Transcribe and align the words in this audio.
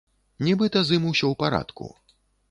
Нібыта 0.45 0.81
з 0.87 0.97
ім 0.99 1.05
усё 1.11 1.25
ў 1.29 1.35
парадку. 1.43 1.91